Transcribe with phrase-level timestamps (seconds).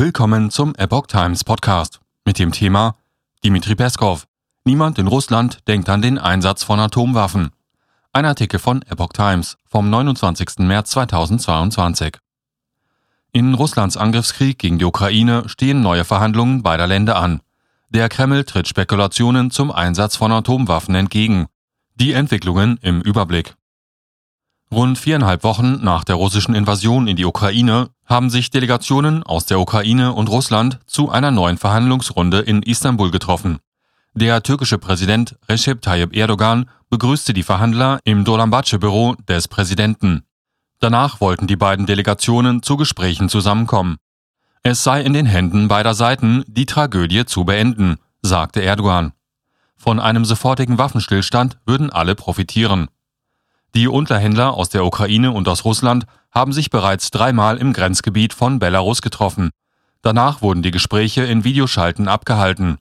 [0.00, 2.96] Willkommen zum Epoch Times Podcast mit dem Thema
[3.44, 4.26] Dimitri Peskov.
[4.64, 7.50] Niemand in Russland denkt an den Einsatz von Atomwaffen.
[8.14, 10.60] Ein Artikel von Epoch Times vom 29.
[10.60, 12.16] März 2022.
[13.32, 17.42] In Russlands Angriffskrieg gegen die Ukraine stehen neue Verhandlungen beider Länder an.
[17.90, 21.46] Der Kreml tritt Spekulationen zum Einsatz von Atomwaffen entgegen.
[21.96, 23.54] Die Entwicklungen im Überblick.
[24.72, 29.58] Rund viereinhalb Wochen nach der russischen Invasion in die Ukraine haben sich Delegationen aus der
[29.58, 33.58] Ukraine und Russland zu einer neuen Verhandlungsrunde in Istanbul getroffen.
[34.14, 40.22] Der türkische Präsident Recep Tayyip Erdogan begrüßte die Verhandler im Dolmabahce-Büro des Präsidenten.
[40.78, 43.96] Danach wollten die beiden Delegationen zu Gesprächen zusammenkommen.
[44.62, 49.12] Es sei in den Händen beider Seiten, die Tragödie zu beenden, sagte Erdogan.
[49.76, 52.88] Von einem sofortigen Waffenstillstand würden alle profitieren.
[53.74, 58.58] Die Unterhändler aus der Ukraine und aus Russland haben sich bereits dreimal im Grenzgebiet von
[58.58, 59.50] Belarus getroffen.
[60.02, 62.78] Danach wurden die Gespräche in Videoschalten abgehalten.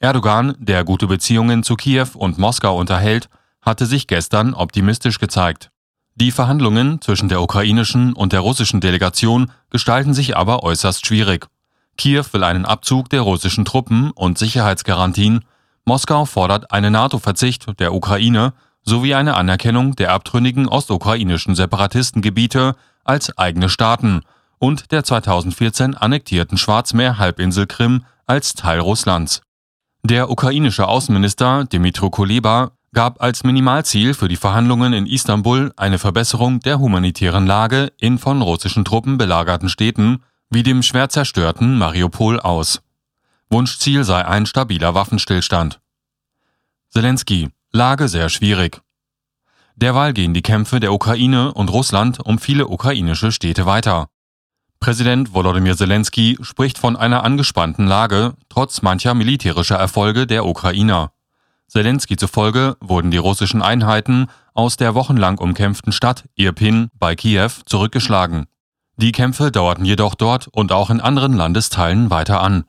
[0.00, 3.28] Erdogan, der gute Beziehungen zu Kiew und Moskau unterhält,
[3.62, 5.70] hatte sich gestern optimistisch gezeigt.
[6.14, 11.46] Die Verhandlungen zwischen der ukrainischen und der russischen Delegation gestalten sich aber äußerst schwierig.
[11.96, 15.44] Kiew will einen Abzug der russischen Truppen und Sicherheitsgarantien,
[15.88, 18.52] Moskau fordert einen NATO-Verzicht der Ukraine
[18.88, 24.22] sowie eine Anerkennung der abtrünnigen ostukrainischen Separatistengebiete als eigene Staaten
[24.58, 29.42] und der 2014 annektierten Schwarzmeer-Halbinsel Krim als Teil Russlands.
[30.02, 36.60] Der ukrainische Außenminister Dmytro Kuleba gab als Minimalziel für die Verhandlungen in Istanbul eine Verbesserung
[36.60, 42.80] der humanitären Lage in von russischen Truppen belagerten Städten wie dem schwer zerstörten Mariupol aus.
[43.50, 45.78] Wunschziel sei ein stabiler Waffenstillstand.
[46.88, 48.80] Zelensky Lage sehr schwierig.
[49.76, 54.08] Derweil gehen die Kämpfe der Ukraine und Russland um viele ukrainische Städte weiter.
[54.80, 61.12] Präsident Volodymyr Zelensky spricht von einer angespannten Lage trotz mancher militärischer Erfolge der Ukrainer.
[61.66, 68.46] Zelensky zufolge wurden die russischen Einheiten aus der wochenlang umkämpften Stadt Irpin bei Kiew zurückgeschlagen.
[68.96, 72.64] Die Kämpfe dauerten jedoch dort und auch in anderen Landesteilen weiter an.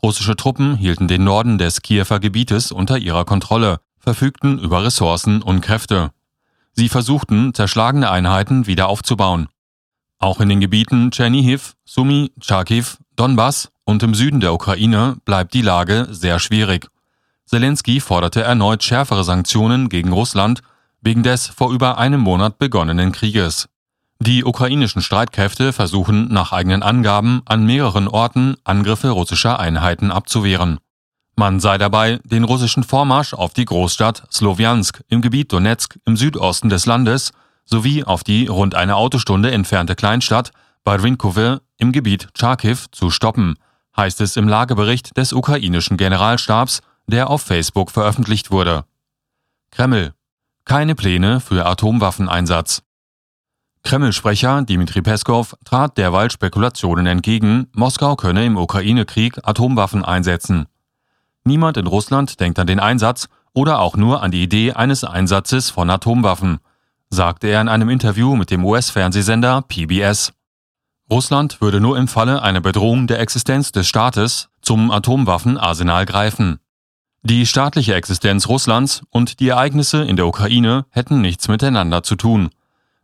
[0.00, 5.60] Russische Truppen hielten den Norden des Kiewer Gebietes unter ihrer Kontrolle, verfügten über Ressourcen und
[5.60, 6.12] Kräfte.
[6.72, 9.48] Sie versuchten, zerschlagene Einheiten wieder aufzubauen.
[10.18, 12.86] Auch in den Gebieten Tschernihiv, Sumy, Charkiw,
[13.16, 16.88] Donbass und im Süden der Ukraine bleibt die Lage sehr schwierig.
[17.44, 20.62] Zelensky forderte erneut schärfere Sanktionen gegen Russland
[21.02, 23.68] wegen des vor über einem Monat begonnenen Krieges.
[24.20, 30.78] Die ukrainischen Streitkräfte versuchen nach eigenen Angaben an mehreren Orten Angriffe russischer Einheiten abzuwehren.
[31.38, 36.68] Man sei dabei, den russischen Vormarsch auf die Großstadt Slowiansk im Gebiet Donetsk im Südosten
[36.68, 37.30] des Landes
[37.64, 40.50] sowie auf die rund eine Autostunde entfernte Kleinstadt
[40.82, 43.54] Barvinkove im Gebiet Charkiw zu stoppen,
[43.96, 48.84] heißt es im Lagebericht des ukrainischen Generalstabs, der auf Facebook veröffentlicht wurde.
[49.70, 50.14] Kreml.
[50.64, 52.82] Keine Pläne für Atomwaffeneinsatz.
[53.84, 60.66] Kreml-Sprecher Dmitri Peskov trat derweil Spekulationen entgegen, Moskau könne im Ukraine-Krieg Atomwaffen einsetzen.
[61.48, 65.70] Niemand in Russland denkt an den Einsatz oder auch nur an die Idee eines Einsatzes
[65.70, 66.58] von Atomwaffen,
[67.08, 70.34] sagte er in einem Interview mit dem US-Fernsehsender PBS.
[71.10, 76.58] Russland würde nur im Falle einer Bedrohung der Existenz des Staates zum Atomwaffenarsenal greifen.
[77.22, 82.50] Die staatliche Existenz Russlands und die Ereignisse in der Ukraine hätten nichts miteinander zu tun.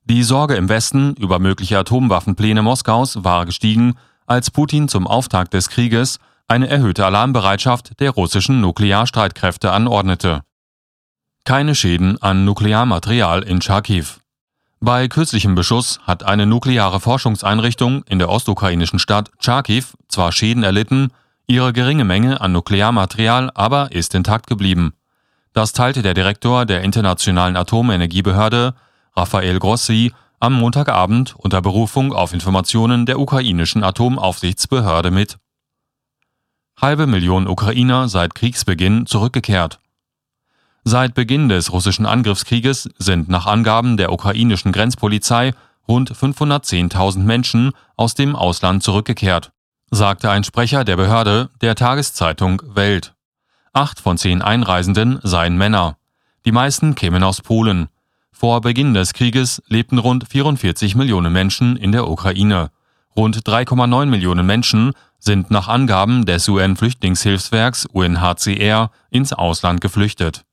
[0.05, 3.95] Die Sorge im Westen über mögliche Atomwaffenpläne Moskaus war gestiegen,
[4.27, 6.19] als Putin zum Auftakt des Krieges
[6.49, 10.43] eine erhöhte Alarmbereitschaft der russischen Nuklearstreitkräfte anordnete.
[11.45, 14.07] Keine Schäden an Nuklearmaterial in Charkiw.
[14.81, 21.11] Bei kürzlichem Beschuss hat eine nukleare Forschungseinrichtung in der ostukrainischen Stadt Charkiw zwar Schäden erlitten,
[21.47, 24.93] ihre geringe Menge an Nuklearmaterial aber ist intakt geblieben.
[25.55, 28.75] Das teilte der Direktor der Internationalen Atomenergiebehörde,
[29.17, 35.39] Rafael Grossi, am Montagabend unter Berufung auf Informationen der ukrainischen Atomaufsichtsbehörde mit
[36.85, 39.81] halbe Million Ukrainer seit Kriegsbeginn zurückgekehrt.
[40.85, 45.55] Seit Beginn des russischen Angriffskrieges sind nach Angaben der ukrainischen Grenzpolizei
[45.89, 49.51] rund 510.000 Menschen aus dem Ausland zurückgekehrt,
[49.91, 53.15] sagte ein Sprecher der Behörde der Tageszeitung Welt.
[53.73, 55.97] Acht von zehn Einreisenden seien Männer.
[56.45, 57.89] Die meisten kämen aus Polen.
[58.31, 62.71] Vor Beginn des Krieges lebten rund 44 Millionen Menschen in der Ukraine.
[63.17, 64.93] Rund 3,9 Millionen Menschen
[65.25, 70.45] sind nach Angaben des UN-Flüchtlingshilfswerks UNHCR ins Ausland geflüchtet